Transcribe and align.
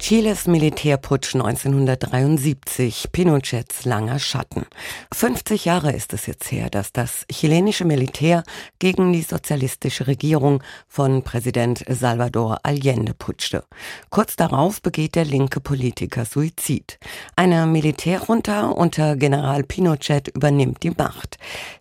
Chiles 0.00 0.46
Militärputsch 0.46 1.34
1973, 1.34 3.12
Pinochets 3.12 3.84
langer 3.84 4.18
Schatten. 4.18 4.64
50 5.12 5.66
Jahre 5.66 5.92
ist 5.92 6.14
es 6.14 6.26
jetzt 6.26 6.50
her, 6.50 6.70
dass 6.70 6.92
das 6.92 7.26
chilenische 7.30 7.84
Militär 7.84 8.42
gegen 8.78 9.12
die 9.12 9.20
sozialistische 9.20 10.06
Regierung 10.06 10.62
von 10.88 11.22
Präsident 11.22 11.84
Salvador 11.86 12.60
Allende 12.62 13.12
putschte. 13.12 13.62
Kurz 14.08 14.36
darauf 14.36 14.80
begeht 14.80 15.16
der 15.16 15.26
linke 15.26 15.60
Politiker 15.60 16.24
Suizid. 16.24 16.98
Eine 17.36 17.66
Militärjunta 17.66 18.68
unter 18.70 19.16
General 19.16 19.62
Pinochet 19.62 20.28
übernimmt 20.28 20.82
die 20.82 20.90
Macht. 20.90 21.36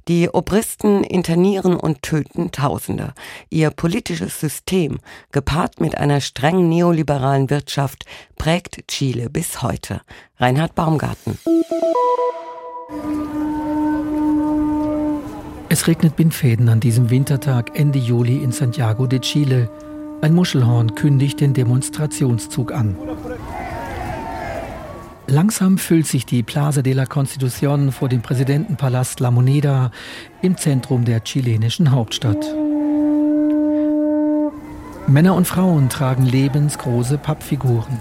Die 0.09 0.29
Obristen 0.29 1.05
internieren 1.05 1.75
und 1.75 2.01
töten 2.01 2.51
Tausende. 2.51 3.13
Ihr 3.49 3.71
politisches 3.71 4.39
System, 4.39 4.99
gepaart 5.31 5.79
mit 5.79 5.97
einer 5.97 6.20
streng 6.20 6.67
neoliberalen 6.67 7.50
Wirtschaft, 7.50 8.06
prägt 8.37 8.87
Chile 8.87 9.29
bis 9.29 9.61
heute. 9.61 10.01
Reinhard 10.37 10.75
Baumgarten. 10.75 11.37
Es 15.71 15.87
regnet 15.87 16.15
Bindfäden 16.15 16.68
an 16.68 16.79
diesem 16.79 17.11
Wintertag 17.11 17.77
Ende 17.77 17.99
Juli 17.99 18.37
in 18.43 18.51
Santiago 18.51 19.05
de 19.05 19.19
Chile. 19.19 19.69
Ein 20.21 20.33
Muschelhorn 20.33 20.95
kündigt 20.95 21.41
den 21.41 21.54
Demonstrationszug 21.54 22.71
an. 22.71 22.97
Langsam 25.27 25.77
füllt 25.77 26.07
sich 26.07 26.25
die 26.25 26.41
Plaza 26.41 26.82
de 26.82 26.93
la 26.93 27.05
Constitución 27.05 27.91
vor 27.91 28.10
dem 28.10 28.23
Präsidentenpalast 28.23 29.19
La 29.19 29.29
Moneda 29.29 29.91
im 30.41 30.57
Zentrum 30.57 31.05
der 31.05 31.23
chilenischen 31.23 31.91
Hauptstadt. 31.91 32.44
Männer 35.09 35.33
und 35.33 35.47
Frauen 35.47 35.89
tragen 35.89 36.23
lebensgroße 36.23 37.17
Pappfiguren. 37.17 37.99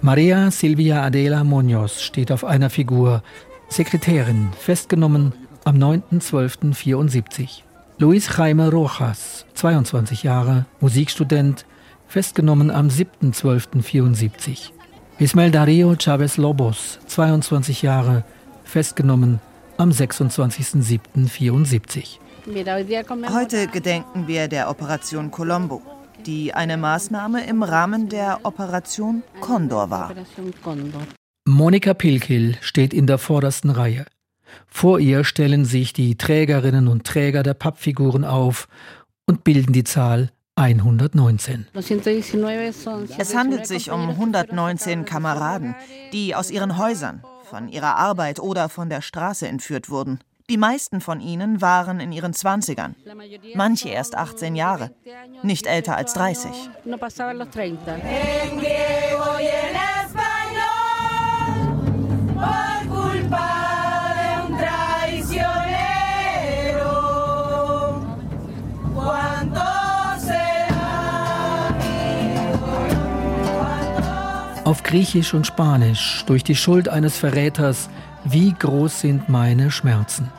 Maria 0.00 0.52
Silvia 0.52 1.02
Adela 1.02 1.42
Munoz 1.42 2.02
steht 2.02 2.30
auf 2.30 2.44
einer 2.44 2.70
Figur, 2.70 3.24
Sekretärin, 3.68 4.50
festgenommen 4.56 5.32
am 5.64 5.76
9.12.74. 5.76 7.62
Luis 7.98 8.36
Jaime 8.36 8.70
Rojas, 8.70 9.44
22 9.54 10.22
Jahre, 10.22 10.66
Musikstudent, 10.80 11.66
festgenommen 12.06 12.70
am 12.70 12.86
7.12.74. 12.86 14.70
Ismael 15.18 15.50
Dario 15.50 15.96
Chavez 15.98 16.36
Lobos, 16.36 17.00
22 17.08 17.82
Jahre, 17.82 18.22
festgenommen 18.62 19.40
am 19.78 19.90
26.07.74. 19.90 22.20
Heute 23.34 23.66
gedenken 23.66 24.28
wir 24.28 24.46
der 24.46 24.70
Operation 24.70 25.32
Colombo 25.32 25.82
die 26.26 26.54
eine 26.54 26.76
Maßnahme 26.76 27.46
im 27.46 27.62
Rahmen 27.62 28.08
der 28.08 28.40
Operation 28.44 29.22
Condor 29.40 29.90
war. 29.90 30.14
Monika 31.46 31.94
Pilkil 31.94 32.56
steht 32.60 32.94
in 32.94 33.06
der 33.06 33.18
vordersten 33.18 33.70
Reihe. 33.70 34.06
Vor 34.66 34.98
ihr 35.00 35.24
stellen 35.24 35.64
sich 35.64 35.92
die 35.92 36.16
Trägerinnen 36.16 36.88
und 36.88 37.06
Träger 37.06 37.42
der 37.42 37.54
Pappfiguren 37.54 38.24
auf 38.24 38.68
und 39.26 39.44
bilden 39.44 39.72
die 39.72 39.84
Zahl 39.84 40.30
119. 40.56 41.66
Es 43.18 43.34
handelt 43.34 43.66
sich 43.66 43.90
um 43.90 44.10
119 44.10 45.04
Kameraden, 45.04 45.74
die 46.12 46.34
aus 46.34 46.50
ihren 46.50 46.76
Häusern, 46.76 47.22
von 47.44 47.68
ihrer 47.68 47.96
Arbeit 47.96 48.40
oder 48.40 48.68
von 48.68 48.90
der 48.90 49.00
Straße 49.00 49.48
entführt 49.48 49.88
wurden. 49.88 50.20
Die 50.50 50.56
meisten 50.56 51.00
von 51.00 51.20
ihnen 51.20 51.60
waren 51.60 52.00
in 52.00 52.10
ihren 52.10 52.32
Zwanzigern, 52.32 52.96
manche 53.54 53.88
erst 53.88 54.16
18 54.16 54.56
Jahre, 54.56 54.90
nicht 55.44 55.68
älter 55.68 55.96
als 55.96 56.12
30. 56.14 56.50
Auf 74.64 74.82
Griechisch 74.82 75.32
und 75.32 75.46
Spanisch, 75.46 76.24
durch 76.26 76.42
die 76.42 76.56
Schuld 76.56 76.88
eines 76.88 77.16
Verräters, 77.16 77.88
wie 78.24 78.52
groß 78.52 79.00
sind 79.00 79.28
meine 79.28 79.70
Schmerzen. 79.70 80.30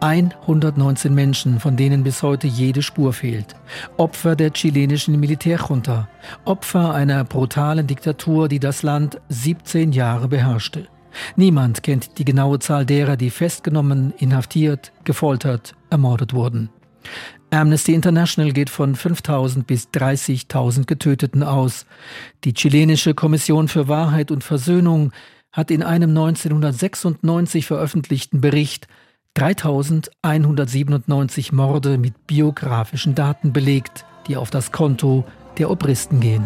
119 0.00 1.14
Menschen, 1.14 1.60
von 1.60 1.76
denen 1.76 2.04
bis 2.04 2.22
heute 2.22 2.46
jede 2.46 2.82
Spur 2.82 3.12
fehlt. 3.12 3.56
Opfer 3.96 4.36
der 4.36 4.52
chilenischen 4.52 5.18
Militärjunta. 5.18 6.08
Opfer 6.44 6.94
einer 6.94 7.24
brutalen 7.24 7.86
Diktatur, 7.86 8.48
die 8.48 8.60
das 8.60 8.82
Land 8.82 9.20
17 9.28 9.92
Jahre 9.92 10.28
beherrschte. 10.28 10.88
Niemand 11.36 11.82
kennt 11.82 12.18
die 12.18 12.24
genaue 12.24 12.58
Zahl 12.58 12.86
derer, 12.86 13.16
die 13.16 13.30
festgenommen, 13.30 14.12
inhaftiert, 14.18 14.92
gefoltert, 15.04 15.74
ermordet 15.90 16.34
wurden. 16.34 16.70
Amnesty 17.50 17.94
International 17.94 18.52
geht 18.52 18.70
von 18.70 18.96
5000 18.96 19.66
bis 19.66 19.88
30.000 19.88 20.86
Getöteten 20.86 21.42
aus. 21.42 21.86
Die 22.42 22.52
chilenische 22.52 23.14
Kommission 23.14 23.68
für 23.68 23.86
Wahrheit 23.86 24.30
und 24.30 24.42
Versöhnung 24.42 25.12
hat 25.52 25.70
in 25.70 25.82
einem 25.84 26.10
1996 26.10 27.66
veröffentlichten 27.66 28.40
Bericht 28.40 28.88
3197 29.34 31.52
Morde 31.52 31.98
mit 31.98 32.26
biografischen 32.28 33.16
Daten 33.16 33.52
belegt, 33.52 34.06
die 34.28 34.36
auf 34.36 34.50
das 34.50 34.70
Konto 34.70 35.24
der 35.58 35.70
Obristen 35.70 36.20
gehen. 36.20 36.44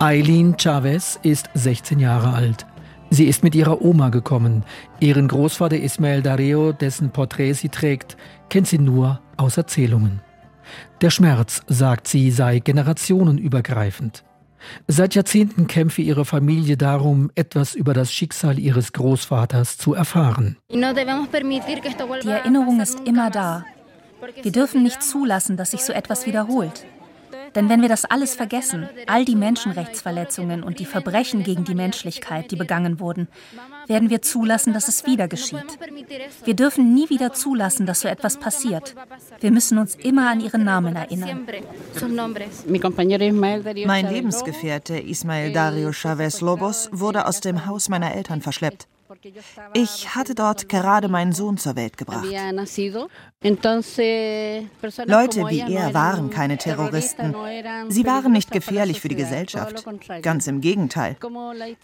Eileen 0.00 0.56
Chavez 0.58 1.20
ist 1.22 1.48
16 1.54 2.00
Jahre 2.00 2.34
alt. 2.34 2.66
Sie 3.10 3.26
ist 3.26 3.44
mit 3.44 3.54
ihrer 3.54 3.82
Oma 3.82 4.08
gekommen. 4.08 4.64
Ihren 4.98 5.28
Großvater 5.28 5.78
Ismael 5.78 6.22
Dario, 6.22 6.72
dessen 6.72 7.10
Porträt 7.10 7.52
sie 7.52 7.68
trägt, 7.68 8.16
kennt 8.48 8.66
sie 8.66 8.80
nur 8.80 9.20
aus 9.36 9.58
Erzählungen. 9.58 10.22
Der 11.00 11.10
Schmerz, 11.10 11.62
sagt 11.68 12.08
sie, 12.08 12.32
sei 12.32 12.58
generationenübergreifend. 12.58 14.24
Seit 14.88 15.14
Jahrzehnten 15.14 15.66
kämpfe 15.66 16.02
ihre 16.02 16.24
Familie 16.24 16.76
darum, 16.76 17.30
etwas 17.34 17.74
über 17.74 17.94
das 17.94 18.12
Schicksal 18.12 18.58
ihres 18.58 18.92
Großvaters 18.92 19.78
zu 19.78 19.94
erfahren. 19.94 20.56
Die 20.70 20.80
Erinnerung 22.28 22.80
ist 22.80 23.00
immer 23.04 23.30
da. 23.30 23.64
Wir 24.40 24.52
dürfen 24.52 24.82
nicht 24.82 25.02
zulassen, 25.02 25.56
dass 25.56 25.72
sich 25.72 25.82
so 25.82 25.92
etwas 25.92 26.26
wiederholt. 26.26 26.84
Denn 27.54 27.68
wenn 27.68 27.82
wir 27.82 27.88
das 27.88 28.04
alles 28.04 28.34
vergessen, 28.34 28.88
all 29.06 29.24
die 29.24 29.36
Menschenrechtsverletzungen 29.36 30.62
und 30.62 30.78
die 30.78 30.86
Verbrechen 30.86 31.42
gegen 31.42 31.64
die 31.64 31.74
Menschlichkeit, 31.74 32.50
die 32.50 32.56
begangen 32.56 33.00
wurden, 33.00 33.28
werden 33.86 34.10
wir 34.10 34.22
zulassen, 34.22 34.72
dass 34.72 34.88
es 34.88 35.06
wieder 35.06 35.28
geschieht. 35.28 35.78
Wir 36.44 36.54
dürfen 36.54 36.94
nie 36.94 37.10
wieder 37.10 37.32
zulassen, 37.32 37.86
dass 37.86 38.00
so 38.00 38.08
etwas 38.08 38.38
passiert. 38.38 38.94
Wir 39.40 39.50
müssen 39.50 39.78
uns 39.78 39.94
immer 39.96 40.30
an 40.30 40.40
ihren 40.40 40.64
Namen 40.64 40.96
erinnern. 40.96 41.46
Mein 43.86 44.08
Lebensgefährte 44.08 44.98
Ismael 44.98 45.52
Dario 45.52 45.92
Chavez 45.92 46.40
Lobos 46.40 46.88
wurde 46.92 47.26
aus 47.26 47.40
dem 47.40 47.66
Haus 47.66 47.88
meiner 47.88 48.14
Eltern 48.14 48.40
verschleppt. 48.40 48.88
Ich 49.74 50.14
hatte 50.14 50.34
dort 50.34 50.68
gerade 50.68 51.08
meinen 51.08 51.32
Sohn 51.32 51.58
zur 51.58 51.76
Welt 51.76 51.96
gebracht. 51.96 52.24
Leute 55.06 55.48
wie 55.48 55.60
er 55.60 55.94
waren 55.94 56.30
keine 56.30 56.56
Terroristen. 56.58 57.34
Sie 57.88 58.06
waren 58.06 58.32
nicht 58.32 58.50
gefährlich 58.50 59.00
für 59.00 59.08
die 59.08 59.16
Gesellschaft. 59.16 59.84
Ganz 60.22 60.46
im 60.46 60.60
Gegenteil. 60.60 61.16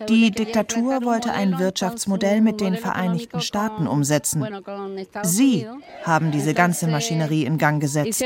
Die 0.09 0.31
Diktatur 0.31 1.05
wollte 1.05 1.33
ein 1.33 1.59
Wirtschaftsmodell 1.59 2.41
mit 2.41 2.61
den 2.61 2.77
Vereinigten 2.77 3.41
Staaten 3.41 3.87
umsetzen. 3.87 4.47
Sie 5.23 5.67
haben 6.05 6.31
diese 6.31 6.55
ganze 6.55 6.89
Maschinerie 6.89 7.45
in 7.45 7.59
Gang 7.59 7.81
gesetzt. 7.81 8.25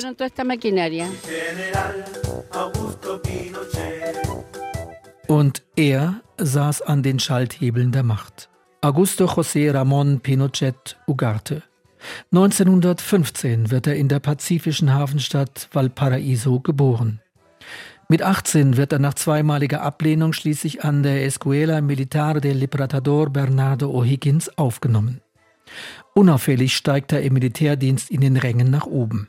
Und 5.29 5.63
er 5.77 6.21
saß 6.37 6.83
an 6.83 7.03
den 7.03 7.19
Schalthebeln 7.19 7.93
der 7.93 8.03
Macht. 8.03 8.51
Augusto 8.85 9.27
José 9.27 9.71
Ramón 9.71 10.19
Pinochet 10.19 10.97
Ugarte. 11.07 11.63
1915 12.33 13.71
wird 13.71 13.87
er 13.87 13.95
in 13.95 14.09
der 14.09 14.19
pazifischen 14.19 14.93
Hafenstadt 14.93 15.69
Valparaiso 15.73 16.59
geboren. 16.59 17.21
Mit 18.09 18.23
18 18.23 18.77
wird 18.77 18.93
er 18.93 18.99
nach 18.99 19.15
zweimaliger 19.15 19.83
Ablehnung 19.83 20.33
schließlich 20.33 20.83
an 20.83 21.05
der 21.05 21.25
Escuela 21.25 21.81
Militar 21.81 22.41
del 22.41 22.57
Libertador 22.57 23.31
Bernardo 23.31 23.89
O'Higgins 23.97 24.51
aufgenommen. 24.57 25.21
Unauffällig 26.13 26.77
steigt 26.77 27.13
er 27.13 27.23
im 27.23 27.35
Militärdienst 27.35 28.11
in 28.11 28.21
den 28.21 28.37
Rängen 28.37 28.73
nach 28.73 28.87
oben. 28.87 29.29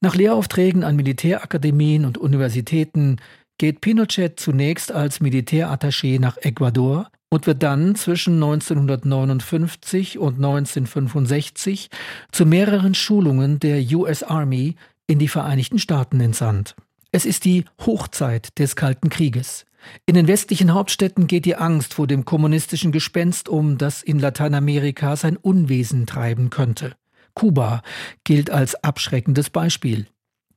Nach 0.00 0.16
Lehraufträgen 0.16 0.82
an 0.82 0.96
Militärakademien 0.96 2.04
und 2.04 2.18
Universitäten 2.18 3.18
geht 3.58 3.80
Pinochet 3.80 4.40
zunächst 4.40 4.90
als 4.90 5.20
Militärattaché 5.20 6.18
nach 6.18 6.36
Ecuador 6.38 7.08
und 7.30 7.46
wird 7.46 7.62
dann 7.62 7.94
zwischen 7.94 8.34
1959 8.34 10.18
und 10.18 10.36
1965 10.36 11.90
zu 12.32 12.46
mehreren 12.46 12.94
Schulungen 12.94 13.60
der 13.60 13.80
US 13.96 14.22
Army 14.22 14.76
in 15.06 15.18
die 15.18 15.28
Vereinigten 15.28 15.78
Staaten 15.78 16.20
entsandt. 16.20 16.74
Es 17.12 17.24
ist 17.24 17.44
die 17.44 17.64
Hochzeit 17.84 18.58
des 18.58 18.76
Kalten 18.76 19.08
Krieges. 19.08 19.64
In 20.06 20.14
den 20.14 20.28
westlichen 20.28 20.74
Hauptstädten 20.74 21.26
geht 21.26 21.44
die 21.44 21.56
Angst 21.56 21.94
vor 21.94 22.06
dem 22.06 22.24
kommunistischen 22.24 22.92
Gespenst 22.92 23.48
um, 23.48 23.78
das 23.78 24.02
in 24.02 24.18
Lateinamerika 24.18 25.16
sein 25.16 25.36
Unwesen 25.36 26.06
treiben 26.06 26.50
könnte. 26.50 26.94
Kuba 27.34 27.82
gilt 28.24 28.50
als 28.50 28.74
abschreckendes 28.82 29.50
Beispiel. 29.50 30.06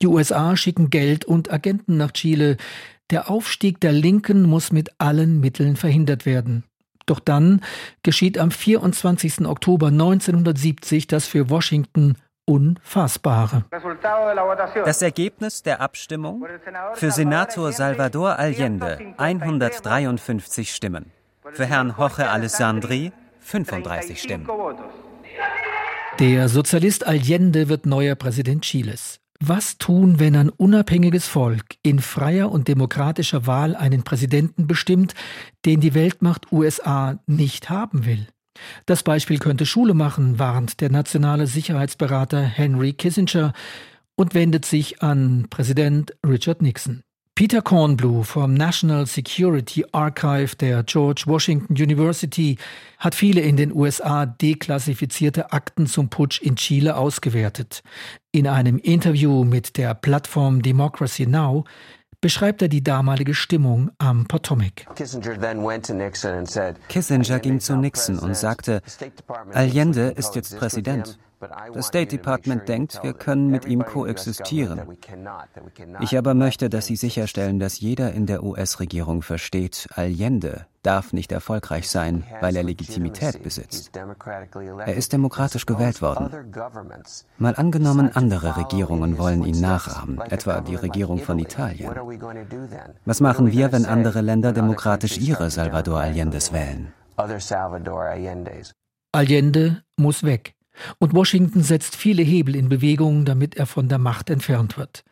Die 0.02 0.08
USA 0.08 0.58
schicken 0.58 0.90
Geld 0.90 1.26
und 1.26 1.54
Agenten 1.54 1.98
nach 1.98 2.12
Chile. 2.12 2.58
Der 3.12 3.30
Aufstieg 3.30 3.80
der 3.82 3.92
Linken 3.92 4.44
muss 4.44 4.72
mit 4.72 4.90
allen 4.98 5.40
Mitteln 5.40 5.76
verhindert 5.76 6.26
werden. 6.26 6.64
Doch 7.06 7.20
dann 7.20 7.62
geschieht 8.04 8.38
am 8.38 8.52
24. 8.52 9.46
Oktober 9.46 9.88
1970 9.88 11.08
das 11.08 11.28
für 11.28 11.50
Washington 11.50 12.16
Unfassbare. 12.46 13.66
Das 14.86 15.02
Ergebnis 15.02 15.62
der 15.62 15.82
Abstimmung 15.82 16.46
für 16.94 17.12
Senator 17.12 17.72
Salvador 17.72 18.40
Allende 18.40 19.14
153 19.18 20.74
Stimmen, 20.74 21.12
für 21.52 21.66
Herrn 21.66 21.94
Jorge 21.98 22.30
Alessandri 22.30 23.12
35 23.40 24.22
Stimmen. 24.22 24.48
Der 26.20 26.50
Sozialist 26.50 27.06
Allende 27.08 27.70
wird 27.70 27.86
neuer 27.86 28.16
Präsident 28.16 28.64
Chiles. 28.64 29.21
Was 29.44 29.80
tun, 29.80 30.20
wenn 30.20 30.36
ein 30.36 30.50
unabhängiges 30.50 31.28
Volk 31.28 31.76
in 31.82 31.98
freier 31.98 32.52
und 32.52 32.68
demokratischer 32.68 33.48
Wahl 33.48 33.76
einen 33.76 34.04
Präsidenten 34.04 34.68
bestimmt, 34.68 35.16
den 35.66 35.82
die 35.82 35.96
Weltmacht 35.96 36.52
USA 36.52 37.20
nicht 37.26 37.72
haben 37.72 38.06
will? 38.06 38.28
Das 38.86 39.02
Beispiel 39.02 39.40
könnte 39.40 39.66
Schule 39.66 39.96
machen, 39.96 40.38
warnt 40.38 40.80
der 40.80 40.92
nationale 40.92 41.48
Sicherheitsberater 41.48 42.44
Henry 42.44 42.94
Kissinger 42.94 43.54
und 44.16 44.36
wendet 44.36 44.66
sich 44.66 45.02
an 45.02 45.48
Präsident 45.50 46.14
Richard 46.24 46.62
Nixon. 46.62 47.02
Peter 47.34 47.62
Kornblue 47.62 48.26
vom 48.26 48.54
National 48.54 49.06
Security 49.08 49.86
Archive 49.94 50.56
der 50.58 50.84
George 50.84 51.24
Washington 51.26 51.74
University 51.74 52.58
hat 52.98 53.16
viele 53.16 53.40
in 53.42 53.56
den 53.56 53.74
USA 53.74 54.26
deklassifizierte 54.26 55.52
Akten 55.54 55.88
zum 55.88 56.10
Putsch 56.10 56.42
in 56.42 56.58
Chile 56.58 56.98
ausgewertet. 56.98 57.84
In 58.32 58.48
einem 58.48 58.78
Interview 58.78 59.46
mit 59.46 59.78
der 59.78 59.94
Plattform 59.96 60.62
Democracy 60.62 61.26
Now 61.26 61.64
beschreibt 62.20 62.62
er 62.62 62.68
die 62.68 62.84
damalige 62.84 63.34
Stimmung 63.34 63.92
am 63.98 64.26
Potomac. 64.28 64.86
Kissinger 66.90 67.40
ging 67.40 67.60
zu 67.60 67.76
Nixon 67.78 68.20
und 68.20 68.36
sagte, 68.36 68.82
Allende 69.54 70.10
ist 70.10 70.36
jetzt 70.36 70.58
Präsident. 70.58 71.18
Das 71.74 71.88
State 71.88 72.08
Department 72.08 72.68
denkt, 72.68 73.00
wir 73.04 73.14
können 73.14 73.48
mit 73.48 73.66
ihm 73.66 73.84
koexistieren. 73.84 74.82
Ich 76.00 76.18
aber 76.18 76.34
möchte, 76.34 76.70
dass 76.70 76.86
Sie 76.86 76.96
sicherstellen, 76.96 77.60
dass 77.60 77.80
jeder 77.80 78.14
in 78.14 78.26
der 78.26 78.44
US-Regierung 78.44 79.22
versteht, 79.22 79.88
Allende 79.96 80.66
darf 80.84 81.14
nicht 81.14 81.32
erfolgreich 81.32 81.90
sein, 81.90 82.24
weil 82.40 82.56
er 82.56 82.64
Legitimität 82.64 83.44
besitzt. 83.44 83.92
Er 83.96 84.96
ist 84.96 85.14
demokratisch 85.14 85.66
gewählt 85.66 86.02
worden. 86.02 86.30
Mal 87.38 87.56
angenommen, 87.56 88.12
andere 88.14 88.58
Regierungen 88.58 89.18
wollen 89.18 89.44
ihn 89.44 89.62
nachahmen, 89.62 90.20
etwa 90.22 90.62
die 90.62 90.76
Regierung 90.76 91.20
von 91.20 91.40
Italien. 91.40 91.92
Was 93.06 93.20
machen 93.20 93.52
wir, 93.52 93.72
wenn 93.72 93.86
andere 93.86 94.22
Länder 94.22 94.54
demokratisch 94.54 95.18
ihre 95.18 95.50
Salvador 95.50 96.00
Allendes 96.00 96.52
wählen? 96.52 96.94
Allende 99.14 99.84
muss 99.98 100.24
weg. 100.24 100.56
Und 101.00 101.14
Washington 101.14 101.64
setzt 101.64 101.96
viele 101.96 102.24
Hebel 102.24 102.56
in 102.56 102.70
Bewegung, 102.70 103.26
damit 103.26 103.56
er 103.56 103.66
von 103.66 103.90
der 103.90 103.98
Macht 103.98 104.30
entfernt 104.30 104.78
wird. 104.78 105.04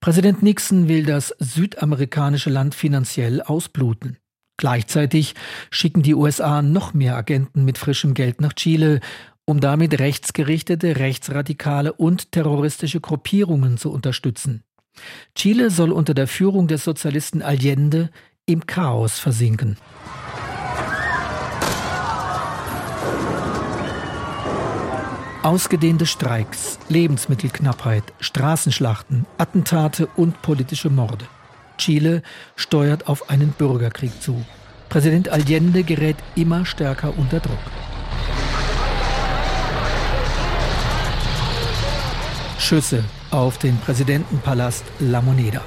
Präsident 0.00 0.42
Nixon 0.42 0.88
will 0.88 1.04
das 1.04 1.34
südamerikanische 1.38 2.50
Land 2.50 2.74
finanziell 2.74 3.42
ausbluten. 3.42 4.18
Gleichzeitig 4.56 5.34
schicken 5.70 6.02
die 6.02 6.14
USA 6.14 6.62
noch 6.62 6.94
mehr 6.94 7.16
Agenten 7.16 7.64
mit 7.64 7.78
frischem 7.78 8.14
Geld 8.14 8.40
nach 8.40 8.52
Chile, 8.52 9.00
um 9.44 9.60
damit 9.60 9.98
rechtsgerichtete, 9.98 10.96
rechtsradikale 10.96 11.92
und 11.92 12.32
terroristische 12.32 13.00
Gruppierungen 13.00 13.76
zu 13.76 13.90
unterstützen. 13.90 14.62
Chile 15.34 15.70
soll 15.70 15.90
unter 15.90 16.14
der 16.14 16.28
Führung 16.28 16.68
des 16.68 16.84
Sozialisten 16.84 17.42
Allende 17.42 18.10
im 18.46 18.66
Chaos 18.66 19.18
versinken. 19.18 19.78
Ausgedehnte 25.42 26.06
Streiks, 26.06 26.78
Lebensmittelknappheit, 26.88 28.04
Straßenschlachten, 28.20 29.26
Attentate 29.38 30.06
und 30.14 30.40
politische 30.40 30.88
Morde. 30.88 31.24
Chile 31.78 32.22
steuert 32.54 33.08
auf 33.08 33.28
einen 33.28 33.50
Bürgerkrieg 33.50 34.22
zu. 34.22 34.44
Präsident 34.88 35.30
Allende 35.30 35.82
gerät 35.82 36.14
immer 36.36 36.64
stärker 36.64 37.18
unter 37.18 37.40
Druck. 37.40 37.58
Schüsse 42.60 43.02
auf 43.32 43.58
den 43.58 43.76
Präsidentenpalast 43.78 44.84
La 45.00 45.20
Moneda. 45.20 45.62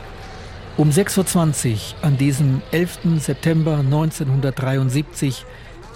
Um 0.77 0.89
6.20 0.89 1.73
Uhr 1.73 1.77
an 2.01 2.17
diesem 2.17 2.61
11. 2.71 3.19
September 3.19 3.79
1973 3.79 5.45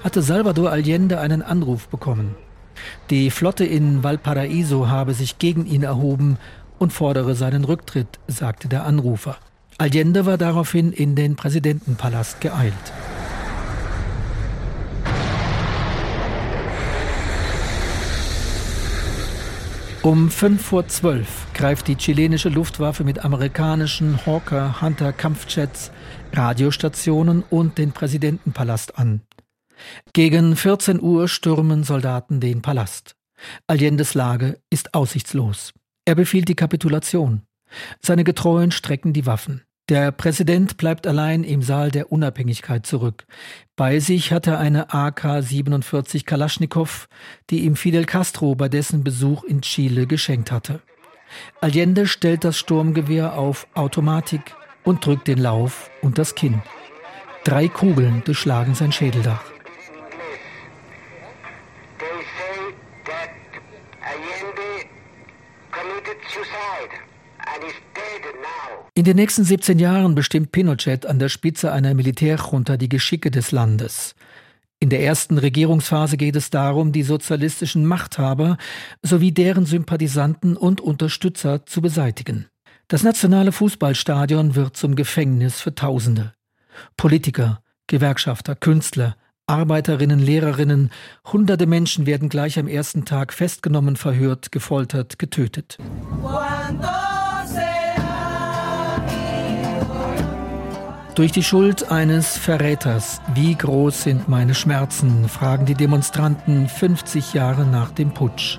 hatte 0.04 0.22
Salvador 0.22 0.70
Allende 0.70 1.22
einen 1.22 1.42
Anruf 1.42 1.88
bekommen. 1.88 2.36
Die 3.10 3.32
Flotte 3.32 3.66
in 3.66 4.04
Valparaiso 4.04 4.90
habe 4.90 5.14
sich 5.14 5.40
gegen 5.40 5.66
ihn 5.66 5.84
erhoben 5.84 6.38
und 6.78 6.94
fordere 6.94 7.36
seinen 7.36 7.64
Rücktritt, 7.66 8.20
sagte 8.28 8.68
der 8.68 8.86
Anrufer. 8.86 9.38
Allende 9.78 10.26
war 10.26 10.38
daraufhin 10.38 10.92
in 10.92 11.16
den 11.16 11.36
Präsidentenpalast 11.36 12.42
geeilt. 12.42 12.74
Um 20.02 20.32
5 20.32 20.66
vor 20.66 20.88
12 20.88 21.28
greift 21.54 21.90
die 21.90 21.96
chilenische 21.96 22.48
Luftwaffe 22.48 23.04
mit 23.04 23.26
amerikanischen 23.26 24.26
Hawker 24.26 24.82
Hunter 24.82 25.12
Kampfjets, 25.12 25.92
Radiostationen 26.32 27.44
und 27.50 27.78
den 27.78 27.92
Präsidentenpalast 27.92 28.98
an. 28.98 29.22
Gegen 30.14 30.56
14 30.56 31.02
Uhr 31.02 31.28
stürmen 31.28 31.84
Soldaten 31.84 32.40
den 32.40 32.62
Palast. 32.62 33.16
Allendes 33.68 34.14
Lage 34.14 34.60
ist 34.70 34.94
aussichtslos. 34.94 35.74
Er 36.06 36.16
befiehlt 36.16 36.50
die 36.50 36.56
Kapitulation. 36.56 37.44
Seine 38.02 38.24
Getreuen 38.24 38.72
strecken 38.72 39.14
die 39.14 39.26
Waffen. 39.26 39.62
Der 39.90 40.12
Präsident 40.12 40.78
bleibt 40.78 41.08
allein 41.08 41.44
im 41.44 41.64
Saal 41.64 41.90
der 41.90 42.12
Unabhängigkeit 42.12 42.86
zurück. 42.86 43.26
Bei 43.76 44.00
sich 44.00 44.32
hat 44.32 44.46
er 44.46 44.60
eine 44.60 44.94
AK-47 44.94 46.26
Kalaschnikow, 46.26 47.08
die 47.50 47.62
ihm 47.62 47.76
Fidel 47.76 48.06
Castro 48.06 48.54
bei 48.54 48.70
dessen 48.70 49.04
Besuch 49.04 49.44
in 49.44 49.62
Chile 49.62 50.06
geschenkt 50.06 50.52
hatte. 50.52 50.82
Allende 51.60 52.06
stellt 52.06 52.44
das 52.44 52.58
Sturmgewehr 52.58 53.36
auf 53.36 53.68
Automatik 53.74 54.56
und 54.84 55.04
drückt 55.04 55.28
den 55.28 55.40
Lauf 55.40 55.90
und 56.04 56.20
das 56.20 56.36
Kinn. 56.36 56.62
Drei 57.44 57.68
Kugeln 57.68 58.22
durchschlagen 58.26 58.76
sein 58.76 58.92
Schädeldach. 58.92 59.44
Den 69.10 69.16
nächsten 69.16 69.44
17 69.44 69.80
Jahren 69.80 70.14
bestimmt 70.14 70.52
Pinochet 70.52 71.08
an 71.08 71.18
der 71.18 71.30
Spitze 71.30 71.72
einer 71.72 71.96
Militärjunta 71.96 72.78
die 72.78 72.90
Geschicke 72.90 73.32
des 73.32 73.52
Landes. 73.52 74.14
In 74.80 74.92
der 74.92 75.02
ersten 75.02 75.40
Regierungsphase 75.40 76.16
geht 76.16 76.36
es 76.36 76.52
darum, 76.52 76.92
die 76.92 77.02
sozialistischen 77.02 77.88
Machthaber 77.88 78.60
sowie 79.02 79.32
deren 79.32 79.66
Sympathisanten 79.66 80.56
und 80.56 80.80
Unterstützer 80.80 81.66
zu 81.66 81.82
beseitigen. 81.82 82.50
Das 82.88 83.02
nationale 83.02 83.52
Fußballstadion 83.52 84.54
wird 84.54 84.78
zum 84.78 84.96
Gefängnis 84.96 85.60
für 85.60 85.74
Tausende. 85.74 86.36
Politiker, 86.96 87.64
Gewerkschafter, 87.88 88.56
Künstler, 88.56 89.18
Arbeiterinnen, 89.48 90.20
Lehrerinnen, 90.20 90.92
hunderte 91.26 91.66
Menschen 91.66 92.06
werden 92.06 92.30
gleich 92.30 92.60
am 92.60 92.68
ersten 92.68 93.06
Tag 93.06 93.34
festgenommen, 93.34 93.96
verhört, 93.96 94.52
gefoltert, 94.52 95.18
getötet. 95.18 95.80
Durch 101.20 101.34
die 101.34 101.44
Schuld 101.44 101.92
eines 101.92 102.38
Verräters. 102.38 103.20
Wie 103.34 103.54
groß 103.54 104.04
sind 104.04 104.30
meine 104.30 104.56
Schmerzen? 104.56 105.28
fragen 105.28 105.66
die 105.66 105.74
Demonstranten 105.74 106.70
50 106.70 107.34
Jahre 107.34 107.66
nach 107.66 107.92
dem 107.92 108.14
Putsch. 108.14 108.58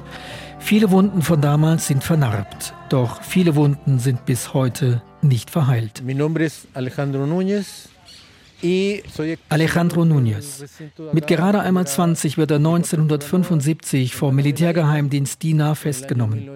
Viele 0.59 0.90
Wunden 0.90 1.23
von 1.23 1.40
damals 1.40 1.87
sind 1.87 2.05
vernarbt, 2.05 2.75
doch 2.90 3.23
viele 3.23 3.57
Wunden 3.57 3.99
sind 3.99 4.26
bis 4.26 4.52
heute 4.52 5.00
nicht 5.23 5.49
verheilt. 5.49 6.02
Mi 6.05 6.12
nombre 6.12 6.45
es 6.45 6.69
Alejandro 6.75 7.25
Núñez. 7.25 7.88
Alejandro 9.49 10.02
Núñez. 10.02 10.64
Mit 11.12 11.26
gerade 11.26 11.61
einmal 11.61 11.87
20 11.87 12.38
wird 12.38 12.50
er 12.50 12.59
1975 12.59 14.14
vom 14.14 14.35
Militärgeheimdienst 14.35 15.43
DINA 15.43 15.75
festgenommen. 15.75 16.50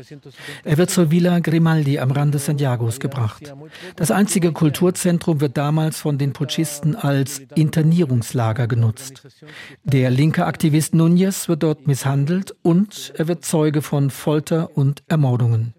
Er 0.65 0.79
wird 0.79 0.91
zur 0.91 1.11
Villa 1.11 1.39
Grimaldi 1.39 1.99
am 1.99 2.11
Rande 2.11 2.39
Santiagos 2.39 3.01
gebracht. 3.01 3.55
Das 3.97 4.11
einzige 4.11 4.53
Kulturzentrum 4.53 5.41
wird 5.41 5.57
damals 5.57 6.01
von 6.01 6.19
den 6.19 6.33
Putschisten 6.33 6.97
als 6.97 7.41
Internierungslager 7.55 8.67
genutzt. 8.67 9.27
Der 9.85 10.11
linke 10.11 10.47
Aktivist 10.47 10.95
Núñez 10.95 11.49
wird 11.49 11.63
dort 11.63 11.87
misshandelt 11.87 12.55
und 12.63 13.13
er 13.17 13.29
wird 13.29 13.45
Zeuge 13.45 13.83
von 13.83 14.11
Folter 14.11 14.77
und 14.77 15.03
Ermordungen. 15.09 15.75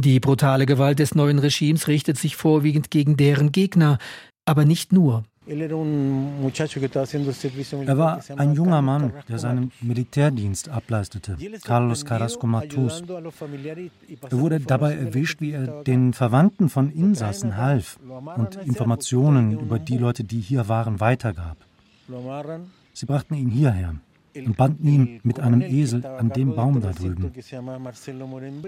Die 0.00 0.20
brutale 0.20 0.64
Gewalt 0.64 1.00
des 1.00 1.16
neuen 1.16 1.40
Regimes 1.40 1.88
richtet 1.88 2.18
sich 2.18 2.36
vorwiegend 2.36 2.92
gegen 2.92 3.16
deren 3.16 3.50
Gegner, 3.50 3.98
aber 4.48 4.64
nicht 4.64 4.92
nur. 4.92 5.24
Er 5.46 5.70
war 7.98 8.20
ein 8.36 8.52
junger 8.54 8.82
Mann, 8.82 9.12
der 9.28 9.38
seinen 9.38 9.72
Militärdienst 9.80 10.68
ableistete, 10.68 11.38
Carlos 11.64 12.04
Carrasco 12.04 12.46
Matus. 12.46 13.02
Er 14.30 14.38
wurde 14.38 14.60
dabei 14.60 14.94
erwischt, 14.94 15.40
wie 15.40 15.52
er 15.52 15.82
den 15.84 16.12
Verwandten 16.12 16.68
von 16.68 16.90
Insassen 16.90 17.56
half 17.56 17.98
und 18.36 18.56
Informationen 18.56 19.58
über 19.58 19.78
die 19.78 19.96
Leute, 19.96 20.24
die 20.24 20.40
hier 20.40 20.68
waren, 20.68 21.00
weitergab. 21.00 21.56
Sie 22.92 23.06
brachten 23.06 23.34
ihn 23.34 23.48
hierher 23.48 23.94
und 24.36 24.56
banden 24.56 24.86
ihn 24.86 25.20
mit 25.22 25.40
einem 25.40 25.62
Esel 25.62 26.04
an 26.04 26.28
dem 26.30 26.54
Baum 26.54 26.82
da 26.82 26.92
drüben. 26.92 27.32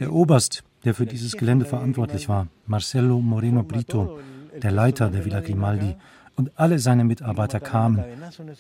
Der 0.01 0.13
Oberst, 0.13 0.65
der 0.85 0.95
für 0.95 1.05
dieses 1.05 1.37
Gelände 1.37 1.67
verantwortlich 1.67 2.29
war, 2.29 2.49
Marcelo 2.67 3.21
Moreno 3.21 3.63
Brito, 3.63 4.19
der 4.63 4.71
Leiter 4.71 5.11
der 5.11 5.25
Villa 5.25 5.41
Grimaldi, 5.41 5.97
und 6.37 6.59
alle 6.59 6.79
seine 6.79 7.05
Mitarbeiter 7.05 7.61
kamen 7.61 8.03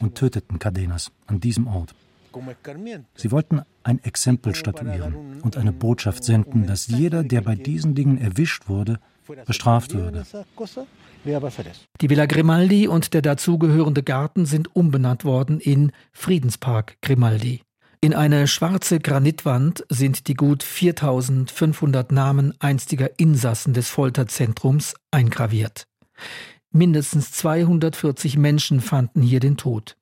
und 0.00 0.14
töteten 0.14 0.58
Cadenas 0.58 1.12
an 1.26 1.40
diesem 1.40 1.66
Ort. 1.66 1.94
Sie 3.14 3.30
wollten 3.30 3.62
ein 3.82 4.02
Exempel 4.04 4.54
statuieren 4.54 5.40
und 5.42 5.56
eine 5.56 5.72
Botschaft 5.72 6.22
senden, 6.24 6.66
dass 6.66 6.86
jeder, 6.86 7.24
der 7.24 7.40
bei 7.40 7.56
diesen 7.56 7.94
Dingen 7.94 8.18
erwischt 8.18 8.68
wurde, 8.68 9.00
bestraft 9.46 9.94
würde. 9.94 10.24
Die 12.00 12.10
Villa 12.10 12.26
Grimaldi 12.26 12.88
und 12.88 13.14
der 13.14 13.22
dazugehörende 13.22 14.02
Garten 14.02 14.46
sind 14.46 14.74
umbenannt 14.74 15.24
worden 15.24 15.60
in 15.60 15.92
Friedenspark 16.12 16.96
Grimaldi. 17.02 17.62
In 18.02 18.14
eine 18.14 18.46
schwarze 18.46 18.98
Granitwand 18.98 19.84
sind 19.90 20.26
die 20.26 20.32
gut 20.32 20.62
4500 20.62 22.10
Namen 22.12 22.54
einstiger 22.58 23.18
Insassen 23.18 23.74
des 23.74 23.90
Folterzentrums 23.90 24.94
eingraviert. 25.10 25.86
Mindestens 26.72 27.30
240 27.32 28.38
Menschen 28.38 28.80
fanden 28.80 29.20
hier 29.20 29.38
den 29.38 29.58
Tod. 29.58 29.98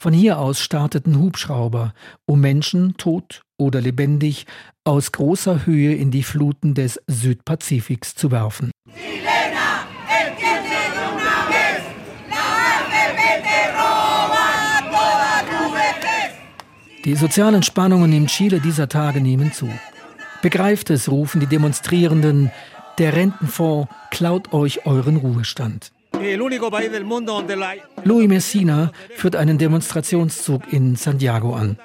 Von 0.00 0.12
hier 0.12 0.40
aus 0.40 0.60
starteten 0.60 1.16
Hubschrauber, 1.16 1.94
um 2.26 2.40
Menschen, 2.40 2.96
tot 2.96 3.42
oder 3.56 3.80
lebendig, 3.80 4.46
aus 4.82 5.12
großer 5.12 5.64
Höhe 5.64 5.94
in 5.94 6.10
die 6.10 6.24
Fluten 6.24 6.74
des 6.74 7.00
Südpazifiks 7.06 8.16
zu 8.16 8.32
werfen. 8.32 8.72
Die 17.04 17.16
sozialen 17.16 17.62
Spannungen 17.64 18.12
in 18.12 18.28
Chile 18.28 18.60
dieser 18.60 18.88
Tage 18.88 19.20
nehmen 19.20 19.52
zu. 19.52 19.68
Begreift 20.40 20.90
es, 20.90 21.10
rufen 21.10 21.40
die 21.40 21.46
Demonstrierenden, 21.46 22.52
der 22.98 23.14
Rentenfonds 23.16 23.88
klaut 24.10 24.52
euch 24.52 24.86
euren 24.86 25.16
Ruhestand. 25.16 25.92
Louis 28.04 28.28
Messina 28.28 28.92
führt 29.16 29.34
einen 29.34 29.58
Demonstrationszug 29.58 30.72
in 30.72 30.94
Santiago 30.94 31.54
an. 31.54 31.78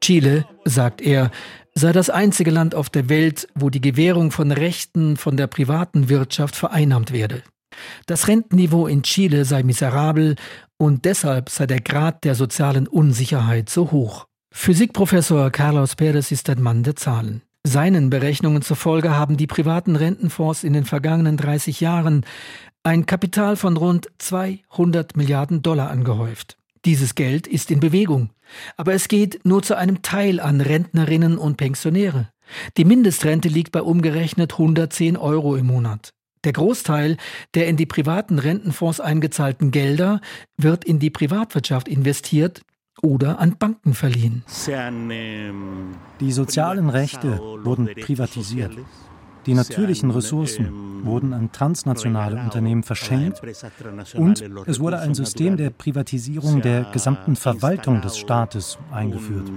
Chile, 0.00 0.44
sagt 0.64 1.00
er, 1.02 1.30
sei 1.74 1.92
das 1.92 2.10
einzige 2.10 2.50
Land 2.50 2.74
auf 2.74 2.90
der 2.90 3.08
Welt, 3.08 3.48
wo 3.54 3.70
die 3.70 3.80
Gewährung 3.80 4.30
von 4.30 4.50
Rechten 4.50 5.16
von 5.16 5.36
der 5.36 5.46
privaten 5.46 6.08
Wirtschaft 6.08 6.56
vereinnahmt 6.56 7.12
werde. 7.12 7.42
Das 8.06 8.26
Rentenniveau 8.26 8.86
in 8.86 9.02
Chile 9.02 9.44
sei 9.44 9.62
miserabel 9.62 10.34
und 10.78 11.04
deshalb 11.04 11.48
sei 11.48 11.66
der 11.66 11.80
Grad 11.80 12.24
der 12.24 12.34
sozialen 12.34 12.88
Unsicherheit 12.88 13.68
so 13.70 13.90
hoch. 13.90 14.27
Physikprofessor 14.68 15.50
Carlos 15.50 15.96
Perez 15.96 16.30
ist 16.30 16.50
ein 16.50 16.60
Mann 16.60 16.82
der 16.82 16.94
Zahlen. 16.94 17.42
Seinen 17.64 18.10
Berechnungen 18.10 18.60
zufolge 18.62 19.16
haben 19.16 19.36
die 19.36 19.46
privaten 19.46 19.96
Rentenfonds 19.96 20.64
in 20.64 20.72
den 20.72 20.84
vergangenen 20.84 21.36
30 21.36 21.80
Jahren 21.80 22.26
ein 22.82 23.06
Kapital 23.06 23.56
von 23.56 23.76
rund 23.76 24.08
200 24.18 25.16
Milliarden 25.16 25.62
Dollar 25.62 25.90
angehäuft. 25.90 26.58
Dieses 26.84 27.14
Geld 27.14 27.46
ist 27.46 27.70
in 27.70 27.80
Bewegung, 27.80 28.30
aber 28.76 28.94
es 28.94 29.08
geht 29.08 29.44
nur 29.44 29.62
zu 29.62 29.74
einem 29.74 30.02
Teil 30.02 30.38
an 30.40 30.60
Rentnerinnen 30.60 31.38
und 31.38 31.56
Pensionäre. 31.56 32.28
Die 32.76 32.84
Mindestrente 32.84 33.48
liegt 33.48 33.72
bei 33.72 33.82
umgerechnet 33.82 34.52
110 34.52 35.16
Euro 35.16 35.56
im 35.56 35.66
Monat. 35.66 36.12
Der 36.44 36.52
Großteil 36.52 37.16
der 37.54 37.68
in 37.68 37.76
die 37.76 37.86
privaten 37.86 38.38
Rentenfonds 38.38 39.00
eingezahlten 39.00 39.70
Gelder 39.70 40.20
wird 40.56 40.84
in 40.84 40.98
die 40.98 41.10
Privatwirtschaft 41.10 41.88
investiert, 41.88 42.62
oder 43.02 43.38
an 43.38 43.56
Banken 43.58 43.94
verliehen. 43.94 44.42
Die 46.20 46.32
sozialen 46.32 46.90
Rechte 46.90 47.38
wurden 47.64 47.88
privatisiert. 48.00 48.76
Die 49.46 49.54
natürlichen 49.54 50.10
Ressourcen 50.10 51.04
wurden 51.04 51.32
an 51.32 51.50
transnationale 51.52 52.38
Unternehmen 52.40 52.82
verschenkt 52.82 53.40
und 54.14 54.44
es 54.66 54.80
wurde 54.80 54.98
ein 55.00 55.14
System 55.14 55.56
der 55.56 55.70
Privatisierung 55.70 56.60
der 56.60 56.84
gesamten 56.92 57.36
Verwaltung 57.36 58.02
des 58.02 58.18
Staates 58.18 58.78
eingeführt. 58.92 59.50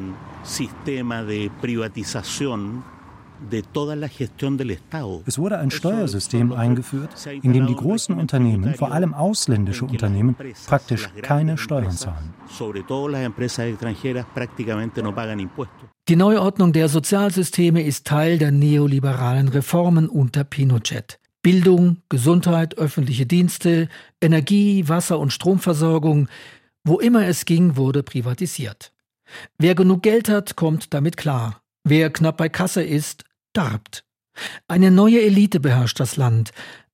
Es 5.26 5.38
wurde 5.38 5.58
ein 5.58 5.72
Steuersystem 5.72 6.52
eingeführt, 6.52 7.10
in 7.42 7.54
dem 7.54 7.68
die 7.68 7.76
großen 7.76 8.18
Unternehmen, 8.18 8.76
vor 8.76 8.92
allem 8.92 9.14
ausländische 9.14 9.86
Unternehmen, 9.86 10.36
praktisch 10.68 11.10
keine 11.22 11.58
Steuern 11.58 11.92
zahlen. 11.92 12.34
Die 16.08 16.16
Neuordnung 16.16 16.74
der 16.74 16.90
Sozialsysteme 16.90 17.84
ist 17.84 18.08
Teil 18.08 18.38
der 18.38 18.52
neoliberalen 18.52 19.48
Reformen 19.48 20.10
unter 20.10 20.44
Pinochet. 20.44 21.20
Bildung, 21.44 21.98
Gesundheit, 22.10 22.78
öffentliche 22.78 23.26
Dienste, 23.26 23.90
Energie, 24.22 24.88
Wasser- 24.88 25.20
und 25.20 25.34
Stromversorgung, 25.34 26.28
wo 26.84 27.00
immer 27.00 27.26
es 27.26 27.46
ging, 27.46 27.76
wurde 27.76 28.04
privatisiert. 28.04 28.94
Wer 29.58 29.76
genug 29.76 30.04
Geld 30.04 30.30
hat, 30.30 30.56
kommt 30.56 30.94
damit 30.94 31.18
klar. 31.18 31.62
Wer 31.84 32.12
knapp 32.12 32.38
bei 32.38 32.50
Kasse 32.50 32.84
ist, 32.84 33.26
darbt. 33.54 34.04
Eine 34.68 34.92
neue 34.92 35.22
Elite 35.22 35.60
beherrscht 35.60 36.00
das 36.00 36.18
Land, 36.18 36.52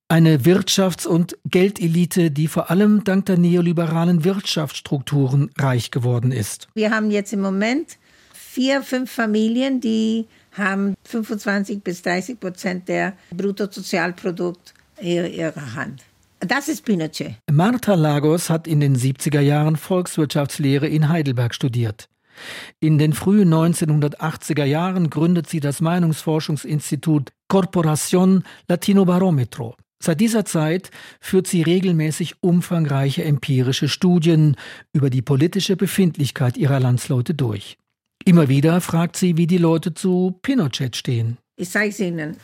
eine 0.08 0.38
Wirtschafts- 0.38 1.06
und 1.06 1.36
Geldelite, 1.44 2.30
die 2.30 2.48
vor 2.48 2.70
allem 2.70 3.04
dank 3.04 3.26
der 3.26 3.36
neoliberalen 3.36 4.24
Wirtschaftsstrukturen 4.24 5.50
reich 5.58 5.90
geworden 5.90 6.32
ist. 6.32 6.68
Wir 6.74 6.90
haben 6.90 7.10
jetzt 7.10 7.32
im 7.32 7.40
Moment 7.42 7.98
vier, 8.32 8.82
fünf 8.82 9.10
Familien, 9.10 9.80
die 9.80 10.26
haben 10.52 10.94
25 11.04 11.82
bis 11.82 12.02
30 12.02 12.40
Prozent 12.40 12.88
der 12.88 13.12
Bruttosozialprodukt 13.30 14.74
in 14.98 15.32
ihrer 15.32 15.74
Hand. 15.74 16.02
Das 16.40 16.68
ist 16.68 16.84
Pinochet. 16.84 17.34
Martha 17.50 17.94
Lagos 17.94 18.48
hat 18.48 18.66
in 18.66 18.80
den 18.80 18.96
70er 18.96 19.40
Jahren 19.40 19.76
Volkswirtschaftslehre 19.76 20.86
in 20.86 21.08
Heidelberg 21.08 21.54
studiert. 21.54 22.08
In 22.80 22.98
den 22.98 23.12
frühen 23.12 23.52
1980er 23.52 24.64
Jahren 24.64 25.10
gründet 25.10 25.48
sie 25.48 25.60
das 25.60 25.80
Meinungsforschungsinstitut 25.80 27.32
Corporación 27.50 28.42
Latino 28.68 29.04
Barometro. 29.04 29.76
Seit 30.00 30.20
dieser 30.20 30.44
Zeit 30.44 30.90
führt 31.20 31.48
sie 31.48 31.62
regelmäßig 31.62 32.36
umfangreiche 32.40 33.24
empirische 33.24 33.88
Studien 33.88 34.56
über 34.92 35.10
die 35.10 35.22
politische 35.22 35.76
Befindlichkeit 35.76 36.56
ihrer 36.56 36.78
Landsleute 36.78 37.34
durch. 37.34 37.78
Immer 38.24 38.48
wieder 38.48 38.80
fragt 38.80 39.16
sie, 39.16 39.36
wie 39.36 39.46
die 39.46 39.58
Leute 39.58 39.94
zu 39.94 40.38
Pinochet 40.42 40.96
stehen. 40.96 41.38
Ich 41.56 41.70
zeige 41.70 41.90
es 41.90 41.98
Ihnen. 41.98 42.36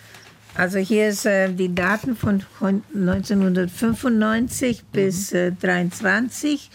Also 0.57 0.79
hier 0.79 1.13
sind 1.13 1.33
äh, 1.33 1.53
die 1.53 1.75
Daten 1.75 2.17
von 2.17 2.43
1995 2.61 4.83
mhm. 4.83 4.87
bis 4.93 5.33
äh, 5.33 5.53
23 5.53 6.71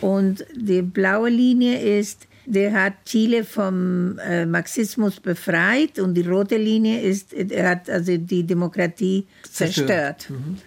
und 0.00 0.44
die 0.54 0.82
blaue 0.82 1.28
Linie 1.28 1.98
ist 1.98 2.27
der 2.48 2.72
hat 2.72 3.04
Chile 3.04 3.44
vom 3.44 4.18
äh, 4.18 4.46
Marxismus 4.46 5.20
befreit 5.20 5.98
und 5.98 6.14
die 6.14 6.22
rote 6.22 6.56
Linie 6.56 7.00
ist, 7.00 7.32
er 7.32 7.70
hat 7.70 7.90
also 7.90 8.16
die 8.16 8.42
Demokratie 8.42 9.26
zerstört. 9.42 10.22
zerstört. 10.22 10.30
Mhm. 10.30 10.58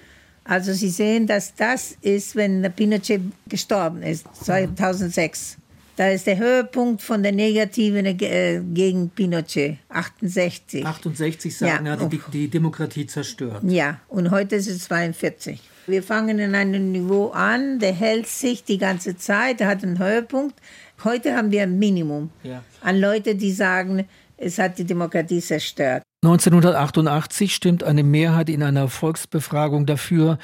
Also 0.43 0.73
Sie 0.73 0.89
sehen, 0.89 1.27
dass 1.27 1.55
das 1.55 1.95
ist, 2.01 2.35
wenn 2.35 2.61
Pinochet 2.75 3.21
gestorben 3.47 4.03
ist, 4.03 4.25
2006. 4.43 5.57
Mhm. 5.57 5.61
Da 5.97 6.09
ist 6.09 6.25
der 6.25 6.37
Höhepunkt 6.37 7.01
von 7.01 7.21
der 7.21 7.31
Negativen 7.31 8.05
äh, 8.05 8.61
gegen 8.73 9.09
Pinochet, 9.09 9.77
68. 9.89 10.85
68 10.85 11.57
sagen, 11.57 11.85
ja, 11.85 11.93
er 11.93 11.99
hat 11.99 12.11
die, 12.11 12.21
die 12.31 12.47
Demokratie 12.47 13.05
zerstört. 13.05 13.63
Ja, 13.67 13.99
und 14.07 14.31
heute 14.31 14.55
ist 14.55 14.67
es 14.67 14.85
42. 14.85 15.59
Wir 15.87 16.03
fangen 16.03 16.39
in 16.39 16.55
einem 16.55 16.91
Niveau 16.91 17.29
an, 17.29 17.79
der 17.79 17.93
hält 17.93 18.27
sich 18.27 18.63
die 18.63 18.77
ganze 18.77 19.17
Zeit, 19.17 19.59
der 19.59 19.67
hat 19.67 19.83
einen 19.83 19.99
Höhepunkt. 19.99 20.55
Heute 21.03 21.35
haben 21.35 21.51
wir 21.51 21.63
ein 21.63 21.79
Minimum 21.79 22.29
ja. 22.43 22.63
an 22.81 22.99
Leute, 22.99 23.35
die 23.35 23.51
sagen, 23.51 24.07
es 24.37 24.59
hat 24.59 24.77
die 24.77 24.85
Demokratie 24.85 25.41
zerstört. 25.41 26.03
1988 26.23 27.55
stimmt 27.55 27.83
eine 27.83 28.03
Mehrheit 28.03 28.49
in 28.49 28.61
einer 28.61 28.87
Volksbefragung 28.87 29.85
dafür, 29.87 30.37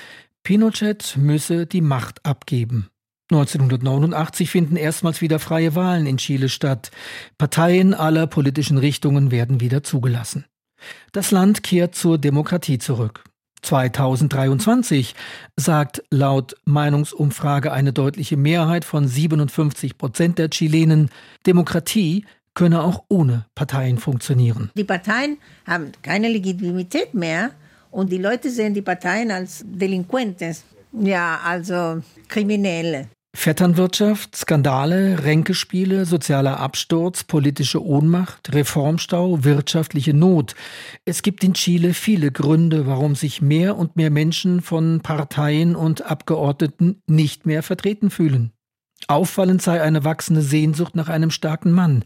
Pinochet 0.43 1.17
müsse 1.17 1.65
die 1.65 1.81
Macht 1.81 2.25
abgeben. 2.25 2.89
1989 3.29 4.49
finden 4.49 4.77
erstmals 4.77 5.19
wieder 5.19 5.39
freie 5.39 5.75
Wahlen 5.75 6.05
in 6.05 6.17
Chile 6.17 6.47
statt. 6.47 6.91
Parteien 7.37 7.93
aller 7.93 8.25
politischen 8.25 8.77
Richtungen 8.77 9.31
werden 9.31 9.59
wieder 9.59 9.83
zugelassen. 9.83 10.45
Das 11.11 11.31
Land 11.31 11.63
kehrt 11.63 11.95
zur 11.95 12.17
Demokratie 12.17 12.77
zurück. 12.77 13.25
2023 13.61 15.15
sagt 15.55 16.03
laut 16.09 16.55
Meinungsumfrage 16.65 17.71
eine 17.71 17.93
deutliche 17.93 18.37
Mehrheit 18.37 18.85
von 18.85 19.07
57 19.07 19.97
Prozent 19.97 20.37
der 20.37 20.49
Chilenen, 20.49 21.09
Demokratie 21.45 22.25
könne 22.53 22.81
auch 22.81 23.03
ohne 23.09 23.45
Parteien 23.53 23.97
funktionieren. 23.99 24.71
Die 24.75 24.83
Parteien 24.83 25.37
haben 25.67 25.91
keine 26.01 26.27
Legitimität 26.27 27.13
mehr 27.13 27.51
und 27.91 28.11
die 28.11 28.17
Leute 28.17 28.49
sehen 28.49 28.73
die 28.73 28.81
Parteien 28.81 29.29
als 29.31 29.63
Delinquentes, 29.65 30.63
ja, 30.91 31.39
also 31.43 32.01
Kriminelle. 32.27 33.09
Vetternwirtschaft, 33.37 34.35
Skandale, 34.35 35.23
Ränkespiele, 35.23 36.05
sozialer 36.05 36.59
Absturz, 36.59 37.23
politische 37.23 37.85
Ohnmacht, 37.85 38.51
Reformstau, 38.51 39.43
wirtschaftliche 39.43 40.13
Not. 40.15 40.55
Es 41.05 41.21
gibt 41.21 41.43
in 41.43 41.53
Chile 41.53 41.93
viele 41.93 42.31
Gründe, 42.31 42.87
warum 42.87 43.13
sich 43.13 43.39
mehr 43.39 43.77
und 43.77 43.95
mehr 43.95 44.09
Menschen 44.09 44.61
von 44.61 45.01
Parteien 45.01 45.75
und 45.75 46.01
Abgeordneten 46.09 47.03
nicht 47.05 47.45
mehr 47.45 47.61
vertreten 47.61 48.09
fühlen. 48.09 48.53
Auffallend 49.07 49.61
sei 49.61 49.81
eine 49.81 50.03
wachsende 50.03 50.41
Sehnsucht 50.41 50.95
nach 50.95 51.07
einem 51.07 51.29
starken 51.29 51.71
Mann, 51.71 52.05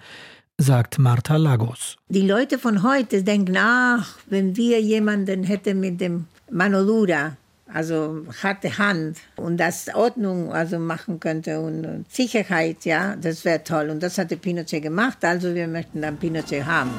sagt 0.58 1.00
Marta 1.00 1.38
Lagos. 1.38 1.96
Die 2.10 2.28
Leute 2.28 2.60
von 2.60 2.84
heute 2.84 3.24
denken, 3.24 3.56
ach, 3.58 4.18
wenn 4.28 4.58
wir 4.58 4.82
jemanden 4.82 5.46
hätten 5.46 5.80
mit 5.80 6.02
dem 6.02 6.26
Manodura, 6.52 7.38
also 7.74 8.25
harte 8.42 8.78
Hand 8.78 9.18
und 9.36 9.58
das 9.58 9.94
Ordnung 9.94 10.51
also 10.51 10.80
machen 10.80 11.20
könnte 11.20 11.60
und 11.60 12.06
Sicherheit, 12.10 12.86
ja, 12.86 13.16
das 13.16 13.46
wäre 13.46 13.63
toll. 13.63 13.90
Und 13.90 14.01
das 14.04 14.18
hatte 14.18 14.38
Pinochet 14.38 14.82
gemacht, 14.82 15.24
also 15.24 15.54
wir 15.54 15.68
möchten 15.68 16.01
dann 16.01 16.18
Pinochet 16.18 16.66
haben. 16.66 16.92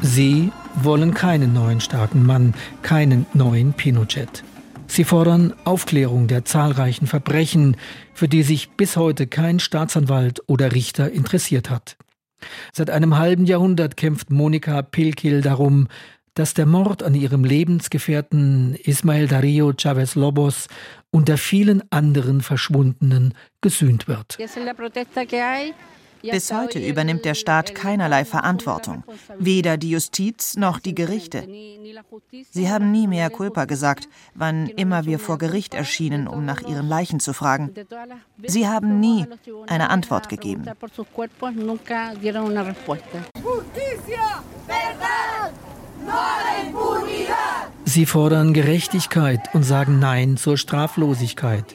Sie 0.00 0.52
wollen 0.82 1.14
keinen 1.14 1.52
neuen 1.52 1.80
starken 1.80 2.24
Mann, 2.24 2.54
keinen 2.82 3.26
neuen 3.34 3.72
Pinochet. 3.72 4.42
Sie 4.88 5.04
fordern 5.04 5.54
Aufklärung 5.64 6.26
der 6.26 6.44
zahlreichen 6.44 7.06
Verbrechen, 7.06 7.76
für 8.14 8.26
die 8.26 8.42
sich 8.42 8.70
bis 8.70 8.96
heute 8.96 9.26
kein 9.28 9.60
Staatsanwalt 9.60 10.42
oder 10.46 10.72
Richter 10.72 11.12
interessiert 11.12 11.70
hat. 11.70 11.96
Seit 12.72 12.90
einem 12.90 13.16
halben 13.16 13.44
Jahrhundert 13.44 13.96
kämpft 13.96 14.30
Monika 14.30 14.82
Pilkil 14.82 15.42
darum, 15.42 15.88
dass 16.34 16.54
der 16.54 16.66
Mord 16.66 17.02
an 17.02 17.14
ihrem 17.14 17.44
Lebensgefährten 17.44 18.76
Ismael 18.76 19.26
Dario 19.26 19.72
Chavez 19.76 20.14
Lobos 20.14 20.68
unter 21.10 21.36
vielen 21.36 21.82
anderen 21.90 22.40
Verschwundenen 22.42 23.34
gesühnt 23.60 24.08
wird. 24.08 24.38
Bis 26.22 26.52
heute 26.52 26.78
übernimmt 26.78 27.24
der 27.24 27.34
Staat 27.34 27.74
keinerlei 27.74 28.24
Verantwortung, 28.24 29.04
weder 29.38 29.76
die 29.76 29.90
Justiz 29.90 30.56
noch 30.56 30.78
die 30.80 30.94
Gerichte. 30.94 31.46
Sie 32.50 32.70
haben 32.70 32.90
nie 32.90 33.06
mehr 33.06 33.30
Culpa 33.30 33.64
gesagt, 33.64 34.08
wann 34.34 34.68
immer 34.68 35.04
wir 35.04 35.18
vor 35.18 35.38
Gericht 35.38 35.74
erschienen, 35.74 36.26
um 36.26 36.44
nach 36.44 36.62
ihren 36.62 36.88
Leichen 36.88 37.20
zu 37.20 37.32
fragen. 37.32 37.74
Sie 38.44 38.68
haben 38.68 39.00
nie 39.00 39.26
eine 39.66 39.90
Antwort 39.90 40.28
gegeben. 40.28 40.64
Sie 47.84 48.06
fordern 48.06 48.54
Gerechtigkeit 48.54 49.54
und 49.54 49.62
sagen 49.62 49.98
Nein 49.98 50.36
zur 50.36 50.56
Straflosigkeit. 50.56 51.74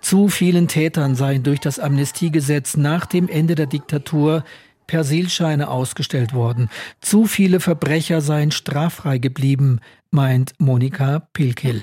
Zu 0.00 0.28
vielen 0.28 0.68
Tätern 0.68 1.14
seien 1.14 1.42
durch 1.42 1.60
das 1.60 1.78
Amnestiegesetz 1.78 2.76
nach 2.76 3.06
dem 3.06 3.28
Ende 3.28 3.54
der 3.54 3.66
Diktatur 3.66 4.44
Persilscheine 4.86 5.68
ausgestellt 5.68 6.34
worden. 6.34 6.68
Zu 7.00 7.24
viele 7.24 7.60
Verbrecher 7.60 8.20
seien 8.20 8.50
straffrei 8.50 9.18
geblieben, 9.18 9.80
meint 10.10 10.52
Monika 10.58 11.20
Pilkil. 11.32 11.82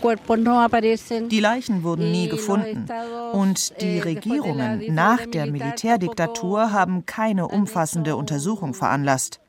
Die 1.32 1.40
Leichen 1.40 1.84
wurden 1.84 2.12
nie 2.12 2.30
gefunden 2.30 2.86
und 3.34 3.82
die 3.82 4.00
Regierungen 4.00 4.94
nach 4.94 5.26
der 5.26 5.48
Militärdiktatur 5.48 6.72
haben 6.72 7.06
keine 7.06 7.48
umfassende 7.48 8.16
Untersuchung 8.16 8.74
veranlasst. 8.74 9.40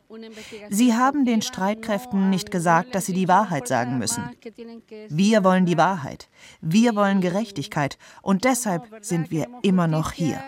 Sie 0.70 0.94
haben 0.94 1.24
den 1.24 1.42
Streitkräften 1.42 2.30
nicht 2.30 2.50
gesagt, 2.50 2.94
dass 2.94 3.06
sie 3.06 3.12
die 3.12 3.28
Wahrheit 3.28 3.68
sagen 3.68 3.98
müssen. 3.98 4.24
Wir 5.08 5.44
wollen 5.44 5.66
die 5.66 5.76
Wahrheit. 5.76 6.28
Wir 6.60 6.96
wollen 6.96 7.20
Gerechtigkeit. 7.20 7.98
Und 8.22 8.44
deshalb 8.44 8.88
sind 9.02 9.30
wir 9.30 9.46
immer 9.62 9.86
noch 9.86 10.12
hier. 10.12 10.42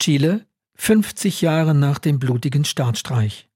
Chile, 0.00 0.46
50 0.76 1.40
Jahre 1.42 1.74
nach 1.74 1.98
dem 1.98 2.18
blutigen 2.18 2.64
Staatsstreich. 2.64 3.48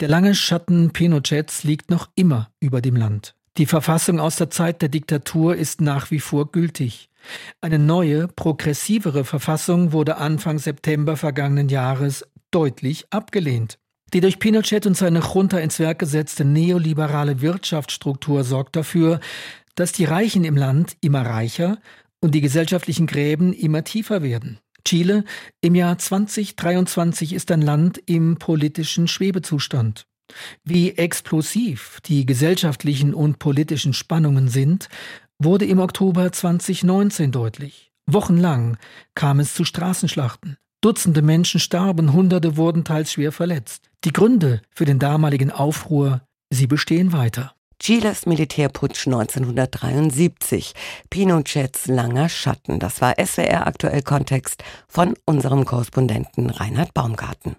Der 0.00 0.08
lange 0.08 0.34
Schatten 0.34 0.92
Pinochets 0.92 1.64
liegt 1.64 1.90
noch 1.90 2.08
immer 2.14 2.50
über 2.60 2.80
dem 2.80 2.94
Land. 2.94 3.34
Die 3.56 3.66
Verfassung 3.66 4.20
aus 4.20 4.36
der 4.36 4.50
Zeit 4.50 4.82
der 4.82 4.88
Diktatur 4.88 5.56
ist 5.56 5.80
nach 5.80 6.12
wie 6.12 6.20
vor 6.20 6.52
gültig. 6.52 7.10
Eine 7.60 7.80
neue, 7.80 8.28
progressivere 8.28 9.24
Verfassung 9.24 9.92
wurde 9.92 10.18
Anfang 10.18 10.60
September 10.60 11.16
vergangenen 11.16 11.68
Jahres 11.68 12.24
deutlich 12.50 13.06
abgelehnt. 13.10 13.78
Die 14.14 14.20
durch 14.20 14.38
Pinochet 14.38 14.86
und 14.86 14.96
seine 14.96 15.20
Junta 15.20 15.58
ins 15.58 15.78
Werk 15.78 15.98
gesetzte 15.98 16.44
neoliberale 16.44 17.40
Wirtschaftsstruktur 17.40 18.42
sorgt 18.42 18.76
dafür, 18.76 19.20
dass 19.74 19.92
die 19.92 20.04
Reichen 20.04 20.44
im 20.44 20.56
Land 20.56 20.96
immer 21.00 21.24
reicher 21.26 21.78
und 22.20 22.34
die 22.34 22.40
gesellschaftlichen 22.40 23.06
Gräben 23.06 23.52
immer 23.52 23.84
tiefer 23.84 24.22
werden. 24.22 24.58
Chile 24.84 25.24
im 25.60 25.74
Jahr 25.74 25.98
2023 25.98 27.34
ist 27.34 27.50
ein 27.50 27.60
Land 27.60 28.00
im 28.06 28.36
politischen 28.38 29.08
Schwebezustand. 29.08 30.06
Wie 30.64 30.92
explosiv 30.92 32.00
die 32.06 32.26
gesellschaftlichen 32.26 33.14
und 33.14 33.38
politischen 33.38 33.92
Spannungen 33.92 34.48
sind, 34.48 34.88
wurde 35.38 35.66
im 35.66 35.78
Oktober 35.78 36.32
2019 36.32 37.32
deutlich. 37.32 37.92
Wochenlang 38.06 38.78
kam 39.14 39.40
es 39.40 39.54
zu 39.54 39.64
Straßenschlachten. 39.64 40.56
Dutzende 40.80 41.22
Menschen 41.22 41.58
starben, 41.58 42.12
Hunderte 42.12 42.56
wurden 42.56 42.84
teils 42.84 43.12
schwer 43.12 43.32
verletzt. 43.32 43.90
Die 44.04 44.12
Gründe 44.12 44.62
für 44.70 44.84
den 44.84 45.00
damaligen 45.00 45.50
Aufruhr, 45.50 46.22
sie 46.50 46.68
bestehen 46.68 47.12
weiter. 47.12 47.52
Chiles 47.80 48.26
Militärputsch 48.26 49.08
1973, 49.08 50.74
Pinochets 51.10 51.88
langer 51.88 52.28
Schatten. 52.28 52.78
Das 52.78 53.00
war 53.00 53.14
SWR 53.18 53.66
aktuell 53.66 54.02
Kontext 54.02 54.62
von 54.86 55.14
unserem 55.24 55.64
Korrespondenten 55.64 56.48
Reinhard 56.50 56.94
Baumgarten. 56.94 57.56